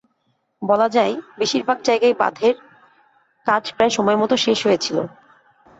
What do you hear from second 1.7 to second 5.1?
জায়গায় বাঁধের কাজ প্রায় সময়মতো শেষ হয়েছিল।